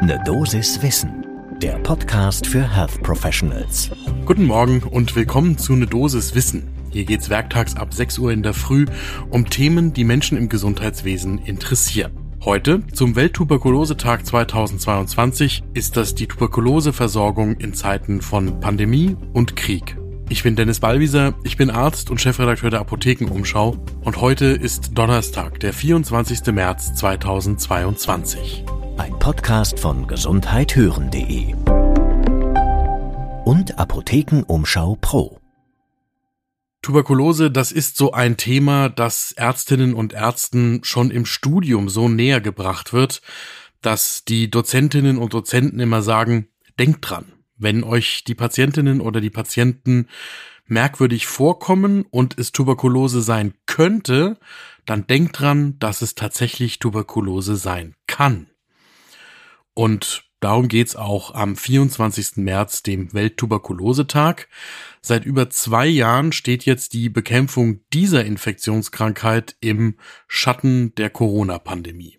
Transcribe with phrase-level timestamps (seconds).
[0.00, 1.26] Ne Dosis Wissen,
[1.60, 3.90] der Podcast für Health Professionals.
[4.26, 6.68] Guten Morgen und willkommen zu Ne Dosis Wissen.
[6.90, 8.86] Hier geht's werktags ab 6 Uhr in der Früh
[9.30, 12.12] um Themen, die Menschen im Gesundheitswesen interessieren.
[12.44, 19.96] Heute, zum Welttuberkulosetag 2022, ist das die Tuberkuloseversorgung in Zeiten von Pandemie und Krieg.
[20.28, 25.58] Ich bin Dennis Ballwieser, ich bin Arzt und Chefredakteur der Apothekenumschau und heute ist Donnerstag,
[25.58, 26.52] der 24.
[26.52, 28.64] März 2022.
[28.98, 31.54] Ein Podcast von gesundheithören.de
[33.44, 35.38] und Apothekenumschau Pro.
[36.82, 42.40] Tuberkulose, das ist so ein Thema, das Ärztinnen und Ärzten schon im Studium so näher
[42.40, 43.22] gebracht wird,
[43.82, 49.30] dass die Dozentinnen und Dozenten immer sagen, denkt dran, wenn euch die Patientinnen oder die
[49.30, 50.08] Patienten
[50.66, 54.38] merkwürdig vorkommen und es Tuberkulose sein könnte,
[54.86, 58.48] dann denkt dran, dass es tatsächlich Tuberkulose sein kann.
[59.78, 62.38] Und darum geht's auch am 24.
[62.38, 64.48] März, dem Welttuberkulosetag.
[65.00, 69.94] Seit über zwei Jahren steht jetzt die Bekämpfung dieser Infektionskrankheit im
[70.26, 72.18] Schatten der Corona-Pandemie.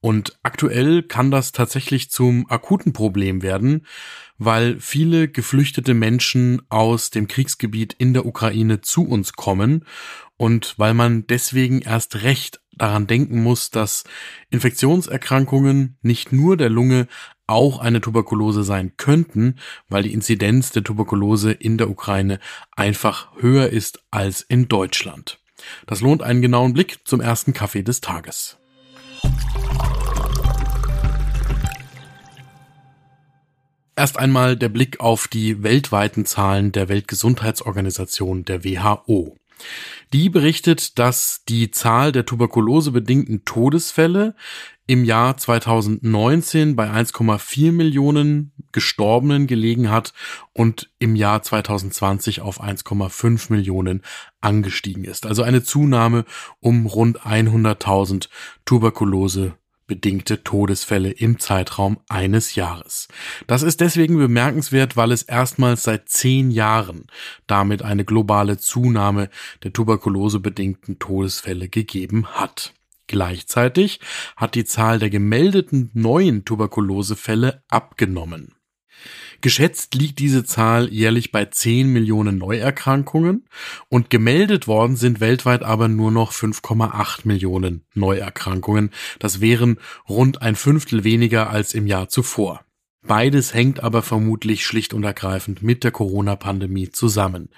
[0.00, 3.86] Und aktuell kann das tatsächlich zum akuten Problem werden,
[4.38, 9.84] weil viele geflüchtete Menschen aus dem Kriegsgebiet in der Ukraine zu uns kommen
[10.38, 14.04] und weil man deswegen erst recht daran denken muss, dass
[14.48, 17.06] Infektionserkrankungen nicht nur der Lunge
[17.46, 19.56] auch eine Tuberkulose sein könnten,
[19.90, 22.38] weil die Inzidenz der Tuberkulose in der Ukraine
[22.74, 25.40] einfach höher ist als in Deutschland.
[25.86, 28.56] Das lohnt einen genauen Blick zum ersten Kaffee des Tages.
[34.00, 39.36] Erst einmal der Blick auf die weltweiten Zahlen der Weltgesundheitsorganisation der WHO.
[40.14, 44.34] Die berichtet, dass die Zahl der tuberkulosebedingten Todesfälle
[44.86, 50.14] im Jahr 2019 bei 1,4 Millionen Gestorbenen gelegen hat
[50.54, 54.00] und im Jahr 2020 auf 1,5 Millionen
[54.40, 55.26] angestiegen ist.
[55.26, 56.24] Also eine Zunahme
[56.60, 58.30] um rund 100.000
[58.64, 59.56] Tuberkulose
[59.90, 63.08] bedingte Todesfälle im Zeitraum eines Jahres.
[63.48, 67.08] Das ist deswegen bemerkenswert, weil es erstmals seit zehn Jahren
[67.48, 69.30] damit eine globale Zunahme
[69.64, 72.72] der tuberkulosebedingten Todesfälle gegeben hat.
[73.08, 73.98] Gleichzeitig
[74.36, 78.54] hat die Zahl der gemeldeten neuen Tuberkulosefälle abgenommen.
[79.42, 83.46] Geschätzt liegt diese Zahl jährlich bei 10 Millionen Neuerkrankungen
[83.88, 88.90] und gemeldet worden sind weltweit aber nur noch 5,8 Millionen Neuerkrankungen.
[89.18, 92.64] Das wären rund ein Fünftel weniger als im Jahr zuvor.
[93.02, 97.48] Beides hängt aber vermutlich schlicht und ergreifend mit der Corona-Pandemie zusammen.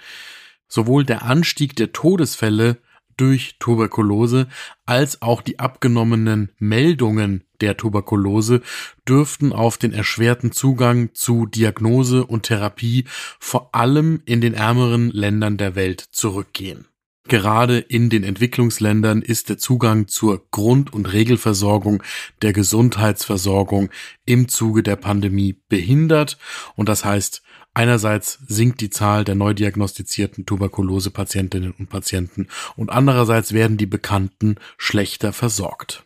[0.69, 2.77] Sowohl der Anstieg der Todesfälle
[3.17, 4.47] durch Tuberkulose
[4.85, 8.61] als auch die abgenommenen Meldungen der Tuberkulose
[9.07, 13.05] dürften auf den erschwerten Zugang zu Diagnose und Therapie
[13.39, 16.87] vor allem in den ärmeren Ländern der Welt zurückgehen.
[17.29, 22.03] Gerade in den Entwicklungsländern ist der Zugang zur Grund- und Regelversorgung
[22.41, 23.89] der Gesundheitsversorgung
[24.25, 26.37] im Zuge der Pandemie behindert
[26.75, 27.41] und das heißt,
[27.73, 34.57] Einerseits sinkt die Zahl der neu diagnostizierten Tuberkulose-Patientinnen und Patienten und andererseits werden die Bekannten
[34.77, 36.03] schlechter versorgt.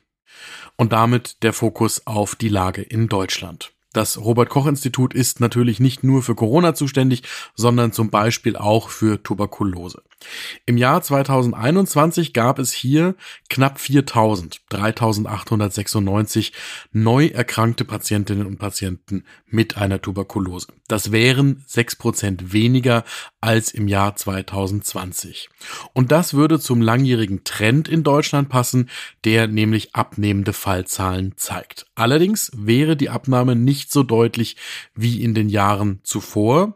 [0.78, 3.74] Und damit der Fokus auf die Lage in Deutschland.
[3.94, 7.24] Das Robert Koch Institut ist natürlich nicht nur für Corona zuständig,
[7.56, 10.04] sondern zum Beispiel auch für Tuberkulose.
[10.66, 13.16] Im Jahr 2021 gab es hier
[13.50, 16.54] knapp 4000, 3896
[16.92, 20.68] neu erkrankte Patientinnen und Patienten mit einer Tuberkulose.
[20.88, 23.04] Das wären sechs Prozent weniger
[23.42, 25.50] als im Jahr 2020.
[25.94, 28.90] Und das würde zum langjährigen Trend in Deutschland passen,
[29.24, 31.86] der nämlich abnehmende Fallzahlen zeigt.
[31.96, 34.56] Allerdings wäre die Abnahme nicht so deutlich
[34.96, 36.76] wie in den Jahren zuvor.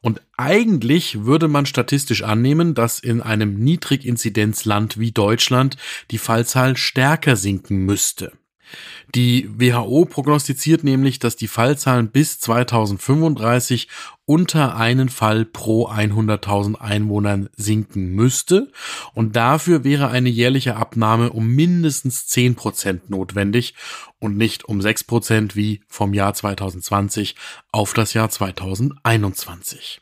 [0.00, 5.76] Und eigentlich würde man statistisch annehmen, dass in einem Niedriginzidenzland wie Deutschland
[6.10, 8.32] die Fallzahl stärker sinken müsste.
[9.14, 13.88] Die WHO prognostiziert nämlich, dass die Fallzahlen bis 2035
[14.24, 18.70] unter einen Fall pro 100.000 Einwohnern sinken müsste
[19.14, 23.74] und dafür wäre eine jährliche Abnahme um mindestens 10 Prozent notwendig
[24.20, 27.34] und nicht um 6 Prozent wie vom Jahr 2020
[27.72, 30.00] auf das Jahr 2021.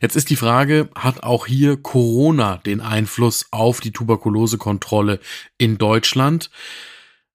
[0.00, 5.20] Jetzt ist die Frage, hat auch hier Corona den Einfluss auf die Tuberkulosekontrolle
[5.58, 6.50] in Deutschland?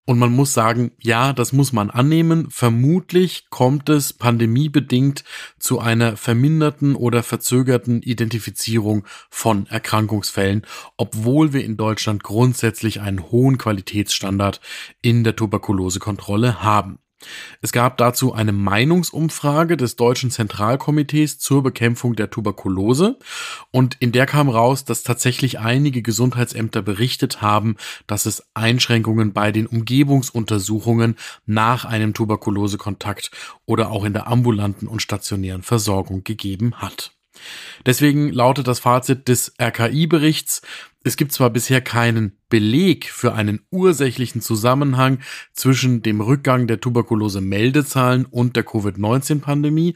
[0.07, 2.51] Und man muss sagen, ja, das muss man annehmen.
[2.51, 5.23] Vermutlich kommt es pandemiebedingt
[5.57, 10.65] zu einer verminderten oder verzögerten Identifizierung von Erkrankungsfällen,
[10.97, 14.61] obwohl wir in Deutschland grundsätzlich einen hohen Qualitätsstandard
[15.01, 16.99] in der Tuberkulosekontrolle haben.
[17.61, 23.17] Es gab dazu eine Meinungsumfrage des Deutschen Zentralkomitees zur Bekämpfung der Tuberkulose
[23.71, 29.51] und in der kam raus, dass tatsächlich einige Gesundheitsämter berichtet haben, dass es Einschränkungen bei
[29.51, 31.15] den Umgebungsuntersuchungen
[31.45, 33.31] nach einem Tuberkulosekontakt
[33.65, 37.14] oder auch in der ambulanten und stationären Versorgung gegeben hat.
[37.85, 40.61] Deswegen lautet das Fazit des RKI-Berichts,
[41.05, 45.19] es gibt zwar bisher keinen Beleg für einen ursächlichen Zusammenhang
[45.53, 49.93] zwischen dem Rückgang der Tuberkulose-Meldezahlen und der Covid-19-Pandemie,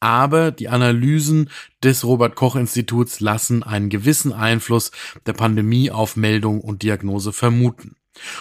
[0.00, 1.48] aber die Analysen
[1.82, 4.90] des Robert Koch Instituts lassen einen gewissen Einfluss
[5.24, 7.96] der Pandemie auf Meldung und Diagnose vermuten.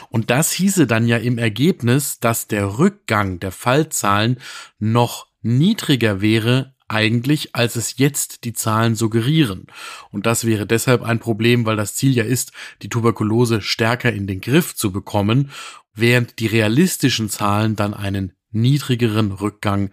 [0.10, 4.40] Und das hieße dann ja im Ergebnis, dass der Rückgang der Fallzahlen
[4.78, 9.68] noch niedriger wäre eigentlich, als es jetzt die Zahlen suggerieren.
[10.12, 12.52] Und das wäre deshalb ein Problem, weil das Ziel ja ist,
[12.82, 15.52] die Tuberkulose stärker in den Griff zu bekommen,
[15.94, 19.92] während die realistischen Zahlen dann einen niedrigeren Rückgang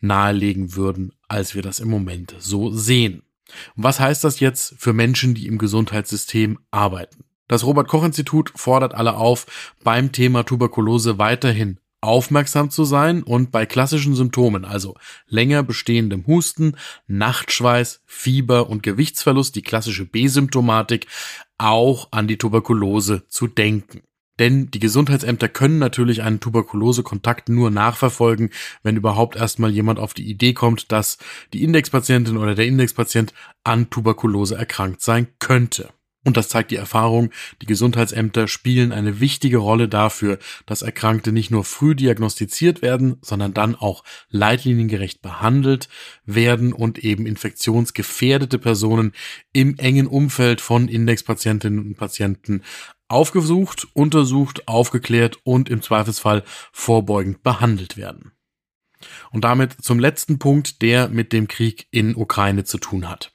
[0.00, 3.22] nahelegen würden, als wir das im Moment so sehen.
[3.76, 7.24] Und was heißt das jetzt für Menschen, die im Gesundheitssystem arbeiten?
[7.48, 13.52] Das Robert Koch Institut fordert alle auf, beim Thema Tuberkulose weiterhin aufmerksam zu sein und
[13.52, 14.96] bei klassischen Symptomen, also
[15.28, 16.76] länger bestehendem Husten,
[17.06, 21.06] Nachtschweiß, Fieber und Gewichtsverlust, die klassische B-Symptomatik,
[21.58, 24.02] auch an die Tuberkulose zu denken.
[24.38, 28.50] Denn die Gesundheitsämter können natürlich einen Tuberkulosekontakt nur nachverfolgen,
[28.82, 31.18] wenn überhaupt erstmal jemand auf die Idee kommt, dass
[31.52, 33.32] die Indexpatientin oder der Indexpatient
[33.62, 35.90] an Tuberkulose erkrankt sein könnte.
[36.24, 37.30] Und das zeigt die Erfahrung,
[37.60, 43.54] die Gesundheitsämter spielen eine wichtige Rolle dafür, dass Erkrankte nicht nur früh diagnostiziert werden, sondern
[43.54, 45.88] dann auch leitliniengerecht behandelt
[46.24, 49.12] werden und eben infektionsgefährdete Personen
[49.52, 52.62] im engen Umfeld von Indexpatientinnen und Patienten
[53.08, 58.32] aufgesucht, untersucht, aufgeklärt und im Zweifelsfall vorbeugend behandelt werden.
[59.32, 63.31] Und damit zum letzten Punkt, der mit dem Krieg in Ukraine zu tun hat.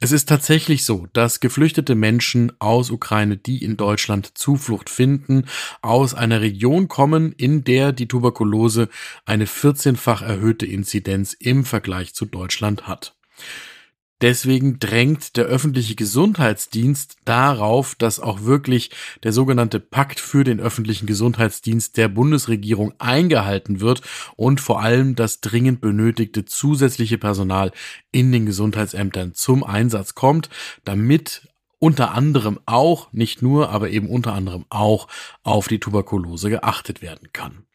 [0.00, 5.46] Es ist tatsächlich so, dass geflüchtete Menschen aus Ukraine, die in Deutschland Zuflucht finden,
[5.82, 8.88] aus einer Region kommen, in der die Tuberkulose
[9.24, 13.14] eine 14-fach erhöhte Inzidenz im Vergleich zu Deutschland hat.
[14.24, 18.90] Deswegen drängt der öffentliche Gesundheitsdienst darauf, dass auch wirklich
[19.22, 24.00] der sogenannte Pakt für den öffentlichen Gesundheitsdienst der Bundesregierung eingehalten wird
[24.36, 27.70] und vor allem das dringend benötigte zusätzliche Personal
[28.12, 30.48] in den Gesundheitsämtern zum Einsatz kommt,
[30.86, 31.46] damit
[31.78, 35.06] unter anderem auch, nicht nur, aber eben unter anderem auch
[35.42, 37.66] auf die Tuberkulose geachtet werden kann.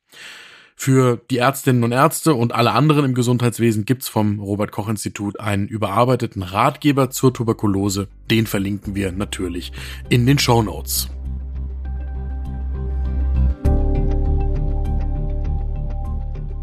[0.82, 5.38] Für die Ärztinnen und Ärzte und alle anderen im Gesundheitswesen gibt's vom Robert Koch Institut
[5.38, 8.08] einen überarbeiteten Ratgeber zur Tuberkulose.
[8.32, 9.74] Den verlinken wir natürlich
[10.08, 11.10] in den Show Notes.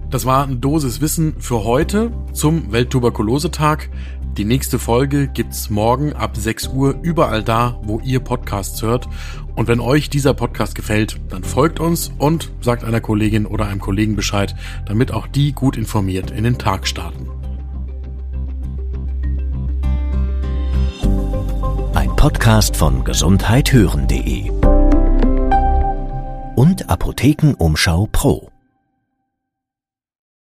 [0.08, 3.90] Das war eine Dosis Wissen für heute zum Welttuberkulosetag.
[4.36, 9.08] Die nächste Folge gibt's morgen ab 6 Uhr überall da, wo ihr Podcasts hört.
[9.54, 13.80] Und wenn euch dieser Podcast gefällt, dann folgt uns und sagt einer Kollegin oder einem
[13.80, 14.54] Kollegen Bescheid,
[14.84, 17.30] damit auch die gut informiert in den Tag starten.
[21.94, 24.50] Ein Podcast von gesundheithören.de
[26.56, 28.50] und Apothekenumschau Pro.